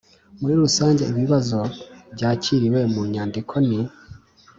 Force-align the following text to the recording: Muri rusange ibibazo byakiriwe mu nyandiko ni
Muri 0.39 0.53
rusange 0.63 1.03
ibibazo 1.11 1.59
byakiriwe 2.13 2.79
mu 2.93 3.01
nyandiko 3.13 3.53
ni 3.67 3.79